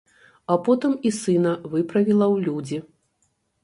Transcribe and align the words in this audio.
А 0.53 0.57
потым 0.67 0.95
і 1.11 1.13
сына 1.19 1.53
выправіла 1.77 2.25
ў 2.35 2.37
людзі. 2.51 2.85